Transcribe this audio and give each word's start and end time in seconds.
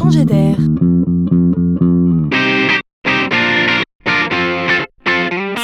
changer 0.00 0.24
d'air. 0.24 0.56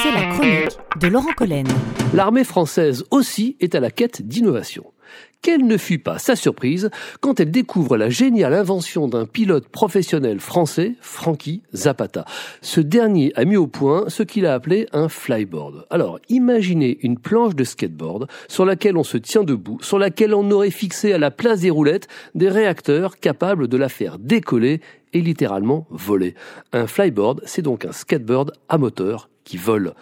C'est 0.02 0.12
la 0.12 0.26
chronique 0.30 0.78
de 1.00 1.06
Laurent 1.08 1.32
Collen. 1.34 1.66
L'armée 2.12 2.44
française 2.44 3.04
aussi 3.10 3.56
est 3.60 3.74
à 3.74 3.80
la 3.80 3.90
quête 3.90 4.20
d'innovation. 4.20 4.84
Quelle 5.42 5.66
ne 5.66 5.76
fut 5.76 5.98
pas 5.98 6.18
sa 6.18 6.34
surprise 6.34 6.90
quand 7.20 7.38
elle 7.38 7.50
découvre 7.50 7.96
la 7.96 8.10
géniale 8.10 8.54
invention 8.54 9.06
d'un 9.06 9.26
pilote 9.26 9.68
professionnel 9.68 10.40
français, 10.40 10.94
Frankie 11.00 11.62
Zapata. 11.72 12.24
Ce 12.62 12.80
dernier 12.80 13.32
a 13.36 13.44
mis 13.44 13.56
au 13.56 13.66
point 13.68 14.06
ce 14.08 14.22
qu'il 14.22 14.46
a 14.46 14.54
appelé 14.54 14.88
un 14.92 15.08
flyboard. 15.08 15.86
Alors, 15.90 16.18
imaginez 16.28 16.98
une 17.02 17.18
planche 17.18 17.54
de 17.54 17.62
skateboard 17.62 18.26
sur 18.48 18.64
laquelle 18.64 18.96
on 18.96 19.04
se 19.04 19.18
tient 19.18 19.44
debout, 19.44 19.78
sur 19.82 19.98
laquelle 19.98 20.34
on 20.34 20.50
aurait 20.50 20.70
fixé 20.70 21.12
à 21.12 21.18
la 21.18 21.30
place 21.30 21.60
des 21.60 21.70
roulettes 21.70 22.08
des 22.34 22.48
réacteurs 22.48 23.18
capables 23.18 23.68
de 23.68 23.76
la 23.76 23.88
faire 23.88 24.18
décoller 24.18 24.80
et 25.12 25.20
littéralement 25.20 25.86
voler. 25.90 26.34
Un 26.72 26.86
flyboard, 26.86 27.42
c'est 27.44 27.62
donc 27.62 27.84
un 27.84 27.92
skateboard 27.92 28.52
à 28.68 28.78
moteur 28.78 29.28
qui 29.44 29.56
vole. 29.56 29.94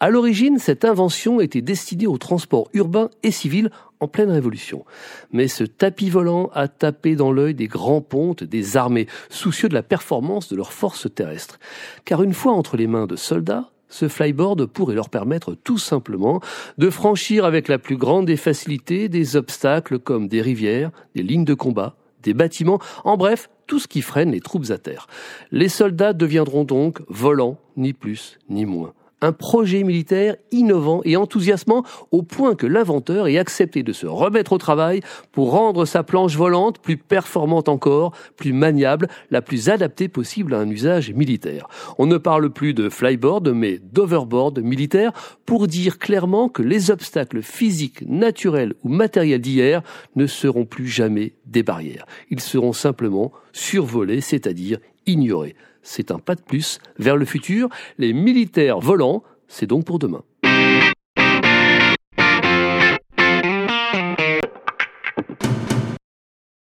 À 0.00 0.10
l'origine, 0.10 0.60
cette 0.60 0.84
invention 0.84 1.40
était 1.40 1.60
destinée 1.60 2.06
au 2.06 2.18
transport 2.18 2.68
urbain 2.72 3.10
et 3.24 3.32
civil 3.32 3.70
en 3.98 4.06
pleine 4.06 4.30
révolution. 4.30 4.84
Mais 5.32 5.48
ce 5.48 5.64
tapis 5.64 6.08
volant 6.08 6.50
a 6.54 6.68
tapé 6.68 7.16
dans 7.16 7.32
l'œil 7.32 7.54
des 7.54 7.66
grands 7.66 8.00
pontes 8.00 8.44
des 8.44 8.76
armées, 8.76 9.08
soucieux 9.28 9.68
de 9.68 9.74
la 9.74 9.82
performance 9.82 10.48
de 10.48 10.56
leurs 10.56 10.72
forces 10.72 11.12
terrestres. 11.12 11.58
Car 12.04 12.22
une 12.22 12.32
fois 12.32 12.52
entre 12.52 12.76
les 12.76 12.86
mains 12.86 13.08
de 13.08 13.16
soldats, 13.16 13.70
ce 13.88 14.06
flyboard 14.06 14.66
pourrait 14.66 14.94
leur 14.94 15.08
permettre 15.08 15.54
tout 15.54 15.78
simplement 15.78 16.40
de 16.76 16.90
franchir 16.90 17.44
avec 17.44 17.66
la 17.66 17.80
plus 17.80 17.96
grande 17.96 18.26
des 18.26 18.36
facilités 18.36 19.08
des 19.08 19.34
obstacles 19.34 19.98
comme 19.98 20.28
des 20.28 20.42
rivières, 20.42 20.92
des 21.16 21.24
lignes 21.24 21.44
de 21.44 21.54
combat, 21.54 21.96
des 22.22 22.34
bâtiments, 22.34 22.78
en 23.04 23.16
bref, 23.16 23.50
tout 23.66 23.80
ce 23.80 23.88
qui 23.88 24.02
freine 24.02 24.30
les 24.30 24.40
troupes 24.40 24.70
à 24.70 24.78
terre. 24.78 25.08
Les 25.50 25.68
soldats 25.68 26.12
deviendront 26.12 26.62
donc 26.62 27.00
volants, 27.08 27.58
ni 27.76 27.92
plus 27.92 28.38
ni 28.48 28.64
moins 28.64 28.92
un 29.20 29.32
projet 29.32 29.82
militaire 29.82 30.36
innovant 30.52 31.00
et 31.04 31.16
enthousiasmant 31.16 31.84
au 32.10 32.22
point 32.22 32.54
que 32.54 32.66
l'inventeur 32.66 33.28
ait 33.28 33.38
accepté 33.38 33.82
de 33.82 33.92
se 33.92 34.06
remettre 34.06 34.52
au 34.52 34.58
travail 34.58 35.00
pour 35.32 35.52
rendre 35.52 35.84
sa 35.84 36.02
planche 36.02 36.36
volante 36.36 36.78
plus 36.78 36.96
performante 36.96 37.68
encore, 37.68 38.12
plus 38.36 38.52
maniable, 38.52 39.08
la 39.30 39.42
plus 39.42 39.68
adaptée 39.68 40.08
possible 40.08 40.54
à 40.54 40.58
un 40.58 40.68
usage 40.68 41.12
militaire. 41.12 41.68
On 41.98 42.06
ne 42.06 42.18
parle 42.18 42.50
plus 42.50 42.74
de 42.74 42.88
flyboard 42.88 43.48
mais 43.48 43.78
d'overboard 43.92 44.60
militaire 44.60 45.12
pour 45.46 45.66
dire 45.66 45.98
clairement 45.98 46.48
que 46.48 46.62
les 46.62 46.90
obstacles 46.90 47.42
physiques, 47.42 48.02
naturels 48.06 48.74
ou 48.84 48.88
matériels 48.88 49.40
d'hier 49.40 49.82
ne 50.16 50.26
seront 50.26 50.64
plus 50.64 50.86
jamais 50.86 51.34
des 51.46 51.62
barrières. 51.62 52.06
Ils 52.30 52.40
seront 52.40 52.72
simplement 52.72 53.32
survolés, 53.52 54.20
c'est-à-dire 54.20 54.78
ignorés 55.06 55.56
c'est 55.88 56.10
un 56.10 56.18
pas 56.18 56.34
de 56.34 56.42
plus 56.42 56.78
vers 56.98 57.16
le 57.16 57.24
futur. 57.24 57.68
Les 57.96 58.12
militaires 58.12 58.78
volants, 58.78 59.22
c'est 59.48 59.66
donc 59.66 59.84
pour 59.84 59.98
demain. 59.98 60.22